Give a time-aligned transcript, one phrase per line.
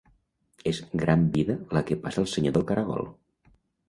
[0.69, 3.05] És gran vida la que passa el senyor del caragol.